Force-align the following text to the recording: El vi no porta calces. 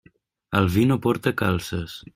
El 0.59 0.69
vi 0.77 0.87
no 0.93 0.99
porta 1.05 1.35
calces. 1.45 2.03